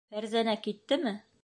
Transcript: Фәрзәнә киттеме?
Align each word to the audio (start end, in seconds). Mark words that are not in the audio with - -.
Фәрзәнә 0.13 0.55
киттеме? 0.69 1.17